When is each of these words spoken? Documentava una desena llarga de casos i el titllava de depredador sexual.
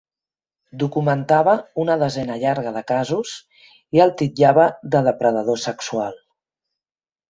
Documentava 0.83 1.53
una 1.83 1.99
desena 2.05 2.39
llarga 2.45 2.73
de 2.79 2.85
casos 2.95 3.37
i 4.01 4.05
el 4.09 4.17
titllava 4.25 4.69
de 4.93 5.07
depredador 5.13 5.65
sexual. 5.71 6.23